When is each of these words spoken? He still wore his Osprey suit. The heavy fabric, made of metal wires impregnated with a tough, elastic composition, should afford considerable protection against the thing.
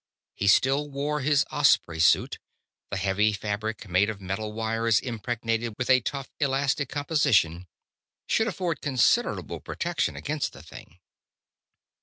He 0.33 0.47
still 0.47 0.89
wore 0.89 1.19
his 1.19 1.45
Osprey 1.51 1.99
suit. 1.99 2.39
The 2.89 2.97
heavy 2.97 3.33
fabric, 3.33 3.87
made 3.87 4.09
of 4.09 4.19
metal 4.19 4.51
wires 4.51 4.99
impregnated 4.99 5.75
with 5.77 5.91
a 5.91 6.01
tough, 6.01 6.31
elastic 6.39 6.89
composition, 6.89 7.67
should 8.25 8.47
afford 8.47 8.81
considerable 8.81 9.59
protection 9.59 10.15
against 10.15 10.53
the 10.53 10.63
thing. 10.63 10.97